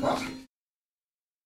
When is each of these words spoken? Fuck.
Fuck. 0.00 0.37